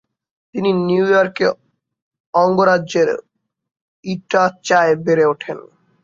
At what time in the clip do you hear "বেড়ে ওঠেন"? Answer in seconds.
5.05-5.57